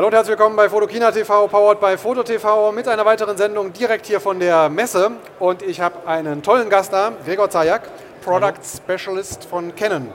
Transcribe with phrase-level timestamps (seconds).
[0.00, 3.70] Hallo und herzlich willkommen bei Fotokina TV, powered by Foto TV, mit einer weiteren Sendung
[3.70, 5.10] direkt hier von der Messe.
[5.38, 7.82] Und ich habe einen tollen Gast da, Gregor Zajak,
[8.24, 8.96] Product Hallo.
[8.96, 10.08] Specialist von Canon.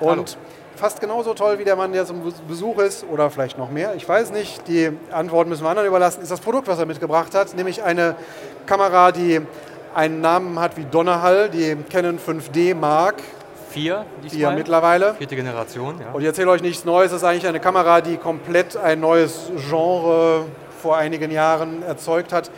[0.00, 0.24] Und Hallo.
[0.76, 4.06] fast genauso toll wie der Mann, der zum Besuch ist, oder vielleicht noch mehr, ich
[4.06, 7.56] weiß nicht, die Antworten müssen wir anderen überlassen, ist das Produkt, was er mitgebracht hat,
[7.56, 8.16] nämlich eine
[8.66, 9.40] Kamera, die
[9.94, 13.14] einen Namen hat wie Donnerhall, die Canon 5D Mark
[13.76, 15.12] Vier, Vier mittlerweile.
[15.16, 16.10] Vierte Generation, ja.
[16.14, 17.10] Und ich erzähle euch nichts Neues.
[17.10, 20.46] Das ist eigentlich eine Kamera, die komplett ein neues Genre
[20.80, 22.50] vor einigen Jahren erzeugt hat.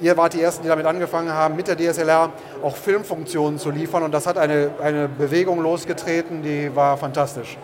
[0.00, 2.30] Ihr wart die Ersten, die damit angefangen haben, mit der DSLR
[2.62, 4.04] auch Filmfunktionen zu liefern.
[4.04, 7.58] Und das hat eine, eine Bewegung losgetreten, die war fantastisch.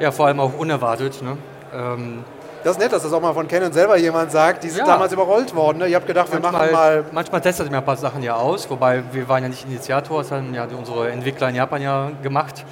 [0.00, 1.22] Ja, vor allem auch unerwartet.
[1.22, 1.38] Ne?
[1.72, 2.24] Ähm,
[2.66, 4.64] das ist nett, dass das auch mal von Canon selber jemand sagt.
[4.64, 4.86] Die sind ja.
[4.86, 5.78] damals überrollt worden.
[5.78, 5.86] Ne?
[5.86, 7.04] Ihr habt gedacht, wir manchmal, machen mal.
[7.12, 10.32] Manchmal testet man ein paar Sachen ja aus, wobei wir waren ja nicht Initiator, das
[10.32, 12.64] haben ja unsere Entwickler in Japan ja gemacht.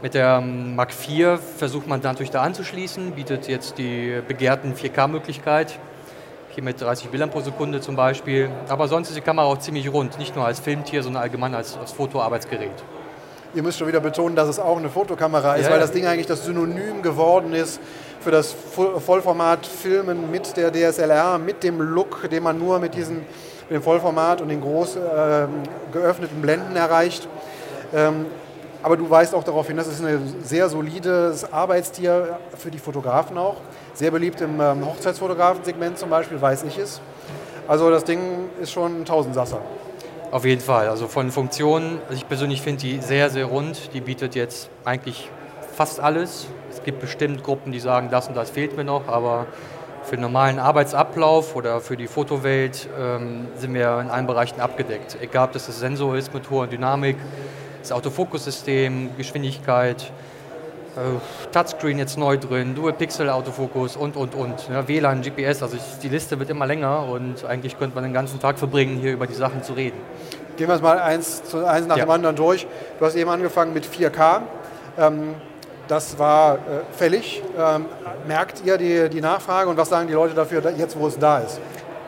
[0.00, 5.76] Mit der Mark IV versucht man natürlich da anzuschließen, bietet jetzt die begehrten 4K-Möglichkeit.
[6.50, 8.48] Hier mit 30 Bildern pro Sekunde zum Beispiel.
[8.68, 11.76] Aber sonst ist die Kamera auch ziemlich rund, nicht nur als Filmtier, sondern allgemein als,
[11.76, 12.70] als Fotoarbeitsgerät.
[13.54, 16.06] Ihr müsst schon wieder betonen, dass es auch eine Fotokamera ist, ja, weil das Ding
[16.06, 17.80] eigentlich das Synonym geworden ist
[18.24, 23.26] für das Vollformat-Filmen mit der DSLR, mit dem Look, den man nur mit, diesen,
[23.68, 25.46] mit Vollformat und den groß äh,
[25.92, 27.28] geöffneten Blenden erreicht.
[27.94, 28.24] Ähm,
[28.82, 33.36] aber du weißt auch darauf hin, das ist ein sehr solides Arbeitstier für die Fotografen
[33.36, 33.56] auch.
[33.92, 37.02] Sehr beliebt im ähm, Hochzeitsfotografensegment zum Beispiel, weiß ich es.
[37.68, 39.60] Also das Ding ist schon ein Tausendsasser.
[40.30, 40.88] Auf jeden Fall.
[40.88, 43.92] Also von Funktionen, also ich persönlich finde die sehr, sehr rund.
[43.92, 45.30] Die bietet jetzt eigentlich
[45.74, 46.46] fast alles.
[46.70, 49.46] Es gibt bestimmt Gruppen, die sagen, das und das fehlt mir noch, aber
[50.04, 55.16] für den normalen Arbeitsablauf oder für die Fotowelt ähm, sind wir in allen Bereichen abgedeckt.
[55.20, 57.16] Egal, ob das das Sensor ist mit hoher Dynamik,
[57.80, 60.12] das Autofokussystem, Geschwindigkeit,
[60.96, 64.68] äh, Touchscreen jetzt neu drin, Dual-Pixel-Autofokus und, und, und.
[64.68, 68.38] Ja, WLAN, GPS, also die Liste wird immer länger und eigentlich könnte man den ganzen
[68.40, 69.96] Tag verbringen, hier über die Sachen zu reden.
[70.56, 72.04] Gehen wir es mal eins, eins nach ja.
[72.04, 72.66] dem anderen durch.
[72.98, 74.42] Du hast eben angefangen mit 4K.
[74.98, 75.34] Ähm,
[75.88, 76.58] das war äh,
[76.92, 77.42] fällig.
[77.58, 77.86] Ähm,
[78.26, 81.38] merkt ihr die, die Nachfrage und was sagen die Leute dafür, jetzt wo es da
[81.38, 81.60] ist?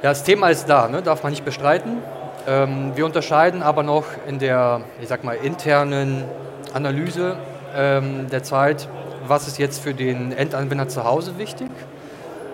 [0.03, 1.03] Ja, das Thema ist da, ne?
[1.03, 1.99] darf man nicht bestreiten.
[2.47, 6.25] Ähm, wir unterscheiden aber noch in der, ich sag mal, internen
[6.73, 7.37] Analyse
[7.75, 8.89] ähm, der Zeit,
[9.27, 11.69] was ist jetzt für den Endanwender zu Hause wichtig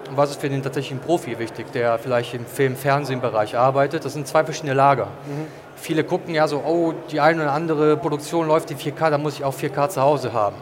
[0.09, 4.05] und was ist für den tatsächlichen Profi wichtig, der vielleicht im Film-Fernsehen-Bereich arbeitet.
[4.05, 5.07] Das sind zwei verschiedene Lager.
[5.07, 5.47] Mhm.
[5.77, 9.35] Viele gucken ja so, oh, die eine oder andere Produktion läuft in 4K, da muss
[9.35, 10.57] ich auch 4K zu Hause haben.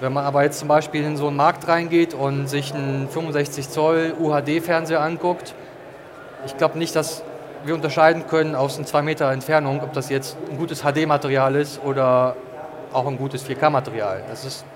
[0.00, 3.68] Wenn man aber jetzt zum Beispiel in so einen Markt reingeht und sich einen 65
[3.68, 5.54] Zoll UHD-Fernseher anguckt,
[6.46, 7.22] ich glaube nicht, dass
[7.66, 11.84] wir unterscheiden können aus einer 2 Meter Entfernung, ob das jetzt ein gutes HD-Material ist
[11.84, 12.34] oder
[12.94, 14.22] auch ein gutes 4K-Material.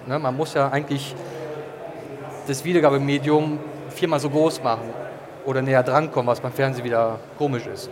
[0.07, 1.17] ne, man muss ja eigentlich
[2.47, 3.59] das Wiedergabemedium
[3.89, 4.91] viermal so groß machen
[5.47, 7.89] oder näher drankommen, was beim Fernsehen wieder komisch ist.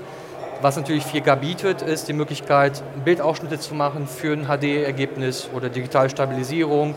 [0.60, 6.10] Was natürlich 4K bietet, ist die Möglichkeit, Bildausschnitte zu machen für ein HD-Ergebnis oder digitale
[6.10, 6.94] Stabilisierung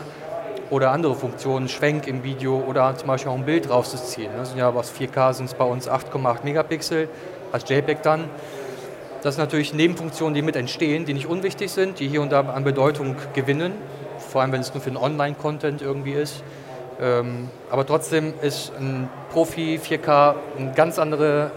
[0.70, 4.30] oder andere Funktionen, Schwenk im Video oder zum Beispiel auch ein Bild rauszuziehen.
[4.36, 7.08] Das sind ja aus 4K sind es bei uns 8,8 Megapixel
[7.52, 8.24] als JPEG dann.
[9.22, 12.40] Das sind natürlich Nebenfunktionen, die mit entstehen, die nicht unwichtig sind, die hier und da
[12.40, 13.72] an Bedeutung gewinnen,
[14.18, 16.42] vor allem wenn es nur für den Online-Content irgendwie ist.
[17.00, 21.50] Ähm, aber trotzdem ist ein Profi 4K eine ganz andere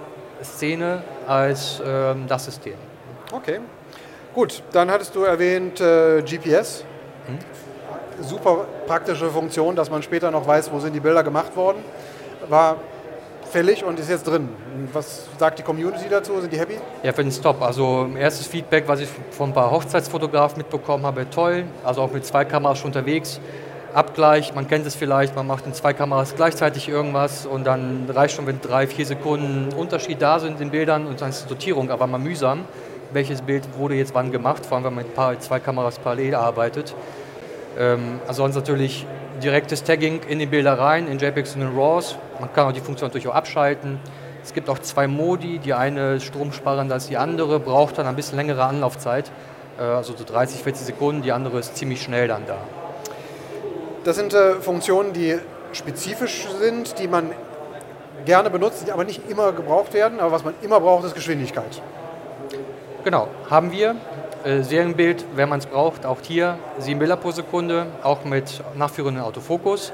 [0.43, 2.73] Szene als ähm, das System.
[3.31, 3.59] Okay,
[4.33, 4.63] gut.
[4.71, 6.83] Dann hattest du erwähnt äh, GPS.
[7.27, 7.37] Hm?
[8.21, 11.83] Super praktische Funktion, dass man später noch weiß, wo sind die Bilder gemacht worden.
[12.47, 12.77] War
[13.49, 14.49] fällig und ist jetzt drin.
[14.93, 16.39] Was sagt die Community dazu?
[16.39, 16.75] Sind die happy?
[17.03, 17.61] Ja, finde es top.
[17.61, 21.65] Also erstes Feedback, was ich von ein paar Hochzeitsfotografen mitbekommen habe, toll.
[21.83, 23.39] Also auch mit zwei Kameras schon unterwegs.
[23.93, 28.35] Abgleich, man kennt es vielleicht, man macht in zwei Kameras gleichzeitig irgendwas und dann reicht
[28.35, 31.49] schon, wenn drei, vier Sekunden Unterschied da sind in den Bildern und dann ist die
[31.49, 32.65] Sortierung aber mal mühsam.
[33.11, 36.93] Welches Bild wurde jetzt wann gemacht, vor allem wenn man mit zwei Kameras parallel arbeitet.
[37.77, 39.05] Ähm, ansonsten natürlich
[39.41, 42.15] direktes Tagging in die Bilder rein, in JPEGs und in RAWs.
[42.39, 43.99] Man kann auch die Funktion natürlich auch abschalten.
[44.43, 48.15] Es gibt auch zwei Modi, die eine ist stromsparender als die andere, braucht dann ein
[48.15, 49.31] bisschen längere Anlaufzeit,
[49.77, 52.57] äh, also so 30, 40 Sekunden, die andere ist ziemlich schnell dann da.
[54.03, 55.37] Das sind äh, Funktionen, die
[55.73, 57.31] spezifisch sind, die man
[58.25, 61.81] gerne benutzt, die aber nicht immer gebraucht werden, aber was man immer braucht, ist Geschwindigkeit.
[63.03, 63.95] Genau, haben wir.
[64.43, 69.21] Äh, Serienbild, wenn man es braucht, auch hier 7 Bilder pro Sekunde, auch mit nachführenden
[69.21, 69.91] Autofokus.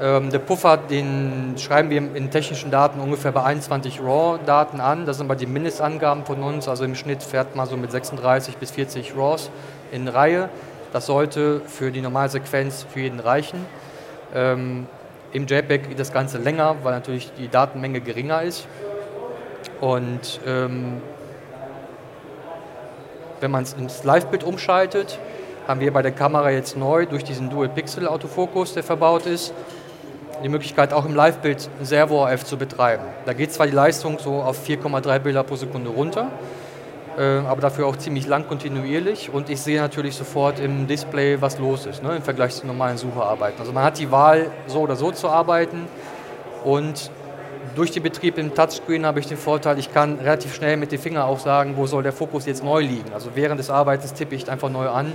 [0.00, 5.04] Ähm, der Puffer, den schreiben wir in technischen Daten ungefähr bei 21 RAW-Daten an.
[5.04, 6.68] Das sind aber die Mindestangaben von uns.
[6.68, 9.50] Also im Schnitt fährt man so mit 36 bis 40 RAWs
[9.92, 10.48] in Reihe.
[10.94, 13.64] Das sollte für die Normalsequenz für jeden reichen.
[14.34, 14.86] Ähm,
[15.32, 18.66] Im JPEG geht das Ganze länger, weil natürlich die Datenmenge geringer ist.
[19.80, 21.02] Und ähm,
[23.40, 25.18] wenn man es ins Live-Bild umschaltet,
[25.66, 29.52] haben wir bei der Kamera jetzt neu durch diesen Dual-Pixel-Autofokus, der verbaut ist,
[30.42, 33.04] die Möglichkeit auch im Live-Bild Servo-AF zu betreiben.
[33.24, 36.30] Da geht zwar die Leistung so auf 4,3 Bilder pro Sekunde runter,
[37.18, 41.58] äh, aber dafür auch ziemlich lang kontinuierlich und ich sehe natürlich sofort im Display, was
[41.58, 43.58] los ist, ne, im Vergleich zu normalen Sucherarbeiten.
[43.58, 45.86] Also man hat die Wahl, so oder so zu arbeiten
[46.64, 47.10] und
[47.76, 50.98] durch den Betrieb im Touchscreen habe ich den Vorteil, ich kann relativ schnell mit den
[50.98, 53.12] Fingern auch sagen, wo soll der Fokus jetzt neu liegen.
[53.12, 55.12] Also während des Arbeitens tippe ich einfach neu an,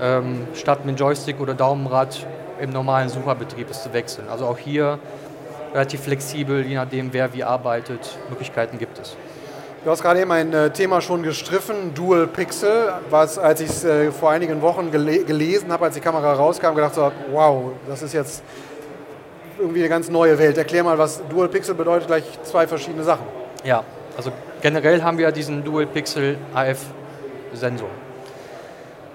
[0.00, 2.24] ähm, statt mit Joystick oder Daumenrad
[2.60, 4.28] im normalen Sucherbetrieb es zu wechseln.
[4.30, 5.00] Also auch hier
[5.74, 9.16] relativ flexibel, je nachdem wer wie arbeitet, Möglichkeiten gibt es.
[9.84, 13.84] Du hast gerade eben ein äh, Thema schon gestriffen, Dual Pixel, was als ich es
[13.84, 18.02] äh, vor einigen Wochen gele gelesen habe, als die Kamera rauskam, gedacht so, wow, das
[18.02, 18.42] ist jetzt
[19.58, 20.58] irgendwie eine ganz neue Welt.
[20.58, 23.26] Erklär mal, was Dual Pixel bedeutet, gleich zwei verschiedene Sachen.
[23.64, 23.84] Ja,
[24.16, 24.32] also
[24.62, 26.78] generell haben wir diesen Dual Pixel AF
[27.52, 27.88] Sensor.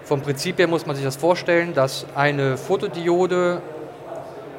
[0.03, 3.61] Vom Prinzip her muss man sich das vorstellen, dass eine Fotodiode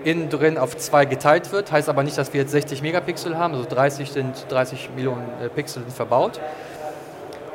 [0.04, 1.70] innen drin auf zwei geteilt wird.
[1.70, 5.48] Heißt aber nicht, dass wir jetzt 60 Megapixel haben, also 30 sind 30 Millionen äh,
[5.48, 6.40] Pixel verbaut.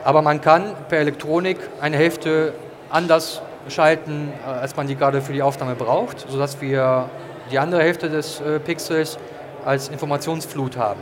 [0.04, 2.54] Aber man kann per Elektronik eine Hälfte
[2.90, 7.10] anders schalten, äh, als man die gerade für die Aufnahme braucht, sodass wir
[7.52, 9.18] die andere Hälfte des äh, Pixels
[9.66, 11.02] als Informationsflut haben.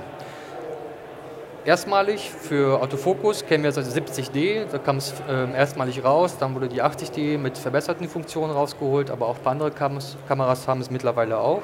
[1.66, 6.68] Erstmalig für Autofokus kennen wir das 70D, da kam es äh, erstmalig raus, dann wurde
[6.68, 9.98] die 80D mit verbesserten Funktionen rausgeholt, aber auch ein paar andere Kam
[10.28, 11.64] Kameras haben es mittlerweile auch.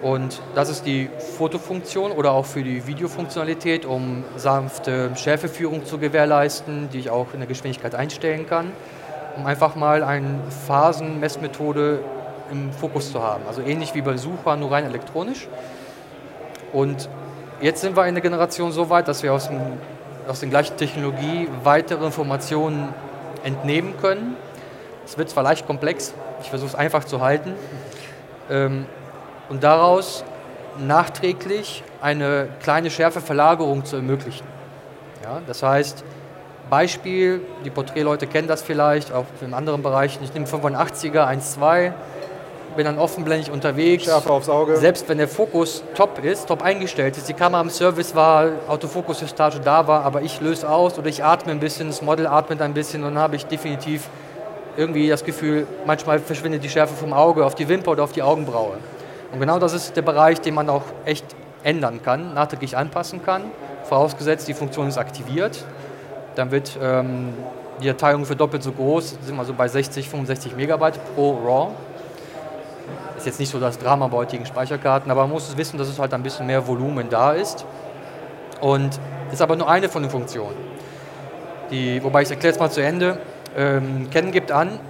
[0.00, 6.88] Und das ist die Fotofunktion oder auch für die Videofunktionalität, um sanfte Schärfeführung zu gewährleisten,
[6.92, 8.70] die ich auch in der Geschwindigkeit einstellen kann,
[9.36, 10.38] um einfach mal eine
[10.68, 11.98] Phasenmessmethode
[12.50, 13.44] im Fokus zu haben.
[13.46, 15.48] Also ähnlich wie bei Sucher, nur rein elektronisch.
[16.72, 17.08] Und
[17.60, 19.60] Jetzt sind wir in der Generation so weit, dass wir aus, dem,
[20.28, 22.94] aus der gleichen Technologie weitere Informationen
[23.42, 24.36] entnehmen können.
[25.04, 27.54] Es wird zwar leicht komplex, ich versuche es einfach zu halten.
[28.48, 28.86] Ähm,
[29.48, 30.22] und daraus
[30.78, 34.46] nachträglich eine kleine Schärfeverlagerung zu ermöglichen.
[35.24, 36.04] Ja, das heißt,
[36.70, 40.22] Beispiel, die Porträtleute kennen das vielleicht, auch in anderen Bereichen.
[40.22, 41.92] Ich nehme 85er 1.2,
[42.76, 44.04] bin dann offenblendig unterwegs.
[44.04, 44.76] Schärfe aufs Auge.
[44.76, 49.60] Selbst wenn der Fokus top ist, top eingestellt ist, die Kamera im Service war, Autofokus-Justage
[49.60, 52.74] da war, aber ich löse aus oder ich atme ein bisschen, das Model atmet ein
[52.74, 54.08] bisschen und dann habe ich definitiv
[54.76, 58.22] irgendwie das Gefühl, manchmal verschwindet die Schärfe vom Auge auf die Wimper oder auf die
[58.22, 58.76] Augenbraue.
[59.32, 61.24] Und genau das ist der Bereich, den man auch echt
[61.64, 63.42] ändern kann, nachträglich anpassen kann,
[63.84, 65.64] vorausgesetzt die Funktion ist aktiviert.
[66.36, 67.34] Dann wird ähm,
[67.82, 71.70] die Datei ungefähr doppelt so groß, sind wir so bei 60, 65 Megabyte pro RAW.
[73.16, 75.98] Ist jetzt nicht so das Drama bei heutigen Speicherkarten, aber man muss wissen, dass es
[75.98, 77.64] halt ein bisschen mehr Volumen da ist.
[78.60, 78.98] Und
[79.32, 80.56] ist aber nur eine von den Funktionen.
[81.70, 83.18] Die, wobei ich erkläre es mal zu Ende.
[83.56, 84.80] Ähm, Canon gibt an,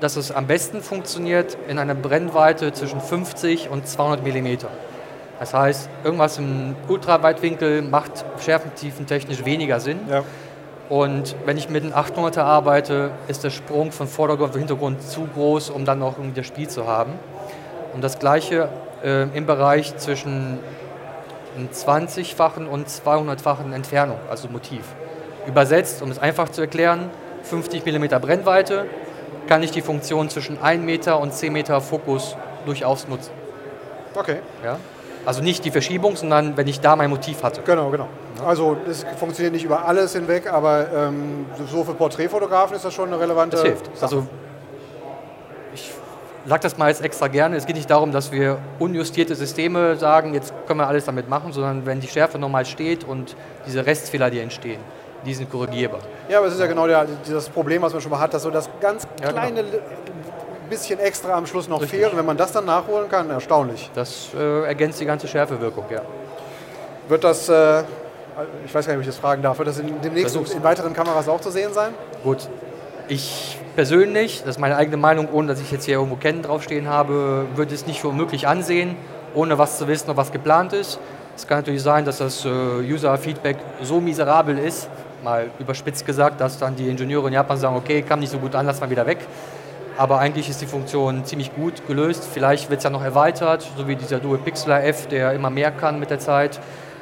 [0.00, 4.66] dass es am besten funktioniert in einer Brennweite zwischen 50 und 200 mm.
[5.40, 10.00] Das heißt, irgendwas im Ultraweitwinkel macht schärfentiefentechnisch weniger Sinn.
[10.08, 10.24] Ja.
[10.88, 15.26] Und wenn ich mit einem 800er arbeite, ist der Sprung von Vordergrund auf Hintergrund zu
[15.34, 17.12] groß, um dann noch irgendwie das Spiel zu haben.
[17.94, 18.70] Und das gleiche
[19.04, 20.58] äh, im Bereich zwischen
[21.72, 24.82] 20-fachen und 200-fachen Entfernung, also Motiv.
[25.46, 27.10] Übersetzt, um es einfach zu erklären,
[27.42, 28.86] 50 mm Brennweite
[29.46, 33.32] kann ich die Funktion zwischen 1 Meter und 10 Meter Fokus durchaus nutzen.
[34.14, 34.38] Okay.
[34.64, 34.78] Ja?
[35.28, 37.60] Also nicht die Verschiebung, sondern wenn ich da mein Motiv hatte.
[37.60, 38.08] Genau, genau.
[38.46, 43.08] Also es funktioniert nicht über alles hinweg, aber ähm, so für Porträtfotografen ist das schon
[43.08, 43.56] eine relevante.
[43.58, 43.94] Das hilft.
[43.94, 44.04] Sache.
[44.04, 44.26] Also
[46.46, 50.32] sage das mal jetzt extra gerne, es geht nicht darum, dass wir unjustierte Systeme sagen,
[50.32, 54.30] jetzt können wir alles damit machen, sondern wenn die Schärfe normal steht und diese Restfehler,
[54.30, 54.80] die entstehen,
[55.26, 56.00] die sind korrigierbar.
[56.30, 58.44] Ja, aber es ist ja genau der, das Problem, was man schon mal hat, dass
[58.44, 59.82] so das ganz kleine ja, genau.
[60.68, 62.00] Bisschen extra am Schluss noch Richtig.
[62.00, 62.12] fehlt.
[62.12, 63.90] Und wenn man das dann nachholen kann, erstaunlich.
[63.94, 66.02] Das äh, ergänzt die ganze Schärfewirkung, ja.
[67.08, 67.82] Wird das, äh,
[68.64, 70.54] ich weiß gar nicht, ob ich das fragen darf, wird das in, demnächst Versuch's.
[70.54, 71.94] in weiteren Kameras auch zu sehen sein?
[72.22, 72.48] Gut,
[73.08, 76.88] ich persönlich, das ist meine eigene Meinung, ohne dass ich jetzt hier irgendwo Kennen draufstehen
[76.88, 78.96] habe, würde es nicht für unmöglich ansehen,
[79.34, 80.98] ohne was zu wissen, ob was geplant ist.
[81.36, 84.90] Es kann natürlich sein, dass das äh, User-Feedback so miserabel ist,
[85.22, 88.54] mal überspitzt gesagt, dass dann die Ingenieure in Japan sagen, okay, kam nicht so gut
[88.54, 89.18] an, lass mal wieder weg.
[89.98, 92.24] Aber eigentlich ist die Funktion ziemlich gut gelöst.
[92.32, 95.72] Vielleicht wird es ja noch erweitert, so wie dieser Dual Pixel F, der immer mehr
[95.72, 96.60] kann mit der Zeit.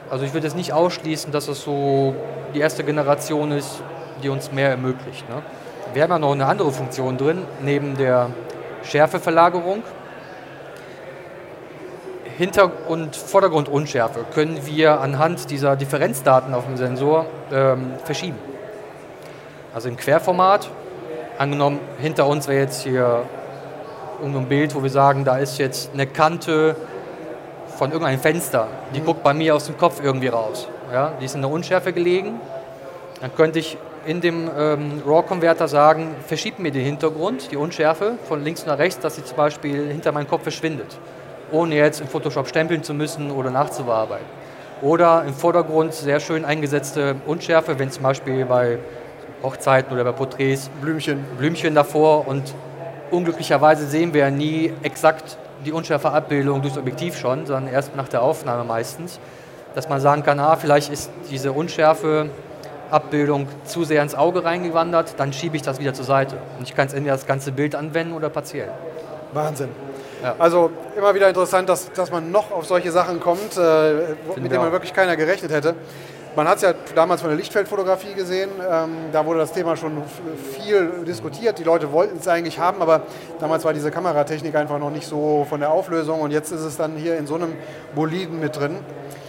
[0.08, 2.14] Also ich würde es nicht ausschließen, dass es so
[2.54, 3.82] die erste Generation ist,
[4.22, 5.28] die uns mehr ermöglicht.
[5.28, 5.42] Ne?
[5.92, 8.30] Wir haben ja noch eine andere Funktion drin, neben der
[8.82, 9.82] Schärfeverlagerung.
[12.38, 18.38] Hinter- und Vordergrundunschärfe können wir anhand dieser Differenzdaten auf dem Sensor ähm, verschieben.
[19.74, 20.70] Also im Querformat,
[21.38, 23.24] angenommen hinter uns wäre jetzt hier
[24.20, 26.76] irgendein Bild, wo wir sagen, da ist jetzt eine Kante
[27.76, 29.04] von irgendeinem Fenster, die mhm.
[29.04, 30.68] guckt bei mir aus dem Kopf irgendwie raus.
[30.92, 32.40] Ja, die ist in der Unschärfe gelegen.
[33.20, 33.76] Dann könnte ich
[34.06, 39.00] in dem ähm, RAW-Konverter sagen, verschiebt mir den Hintergrund, die Unschärfe von links nach rechts,
[39.00, 40.96] dass sie zum Beispiel hinter meinem Kopf verschwindet,
[41.50, 44.26] ohne jetzt im Photoshop stempeln zu müssen oder nachzubearbeiten.
[44.82, 48.78] Oder im Vordergrund sehr schön eingesetzte Unschärfe, wenn zum Beispiel bei
[49.46, 52.42] Hochzeiten oder bei Porträts Blümchen, Blümchen davor und
[53.10, 58.08] unglücklicherweise sehen wir ja nie exakt die unschärfe Abbildung durchs Objektiv schon, sondern erst nach
[58.08, 59.18] der Aufnahme meistens,
[59.74, 62.28] dass man sagen kann, ah, vielleicht ist diese Unschärfe
[62.90, 66.36] Abbildung zu sehr ins Auge reingewandert, dann schiebe ich das wieder zur Seite.
[66.58, 68.70] Und ich kann es entweder das ganze Bild anwenden oder partiell.
[69.32, 69.70] Wahnsinn.
[70.22, 70.34] Ja.
[70.38, 74.62] Also immer wieder interessant, dass, dass man noch auf solche Sachen kommt, äh, mit denen
[74.62, 75.74] man wirklich keiner gerechnet hätte.
[76.36, 80.02] Man hat es ja damals von der Lichtfeldfotografie gesehen, ähm, da wurde das Thema schon
[80.52, 81.58] viel diskutiert.
[81.58, 83.04] Die Leute wollten es eigentlich haben, aber
[83.40, 86.76] damals war diese Kameratechnik einfach noch nicht so von der Auflösung und jetzt ist es
[86.76, 87.54] dann hier in so einem
[87.94, 88.80] Boliden mit drin.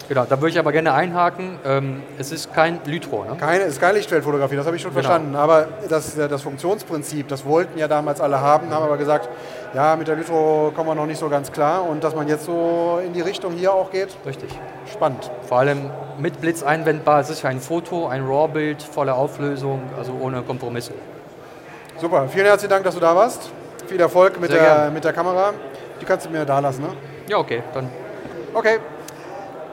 [0.08, 1.60] Genau, da würde ich aber gerne einhaken.
[1.66, 3.26] Ähm, es ist kein Lytro.
[3.26, 3.36] Ne?
[3.38, 5.04] Keine, es ist keine Lichtfeldfotografie, das habe ich schon genau.
[5.04, 5.36] verstanden.
[5.36, 9.28] Aber das, das Funktionsprinzip, das wollten ja damals alle haben, haben aber gesagt,
[9.74, 11.88] ja, mit der Lytro kommen wir noch nicht so ganz klar.
[11.88, 14.16] Und dass man jetzt so in die Richtung hier auch geht.
[14.26, 14.50] Richtig.
[14.92, 15.30] Spannend.
[15.48, 17.20] Vor allem mit Blitz einwendbar.
[17.20, 20.94] Es ist ein Foto, ein RAW-Bild, volle Auflösung, also ohne Kompromisse.
[22.00, 23.52] Super, vielen herzlichen Dank, dass du da warst.
[23.88, 25.54] Viel Erfolg mit, der, mit der Kamera.
[26.00, 26.90] Die kannst du mir da lassen, ne?
[27.28, 27.90] Ja, okay, dann.
[28.54, 28.80] Okay.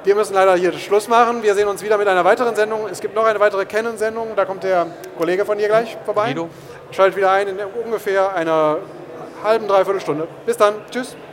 [0.04, 1.42] Wir müssen leider hier Schluss machen.
[1.42, 2.86] Wir sehen uns wieder mit einer weiteren Sendung.
[2.90, 4.36] Es gibt noch eine weitere Canon-Sendung.
[4.36, 6.34] Da kommt der Kollege von dir gleich vorbei.
[6.34, 6.50] Guido.
[6.90, 8.80] Schaltet wieder ein in ungefähr einer
[9.42, 10.28] halben, dreiviertel Stunde.
[10.44, 10.74] Bis dann.
[10.90, 11.08] Tschüss.
[11.08, 11.23] Tschüss.